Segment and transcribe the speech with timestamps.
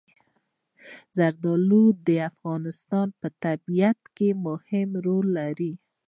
[1.17, 5.73] زردالو د افغانستان په طبیعت کې مهم رول لري.